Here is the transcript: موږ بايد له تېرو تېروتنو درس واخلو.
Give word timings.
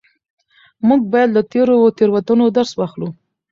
موږ 0.87 1.01
بايد 1.11 1.29
له 1.35 1.41
تېرو 1.51 1.77
تېروتنو 1.97 2.45
درس 2.57 2.71
واخلو. 2.75 3.09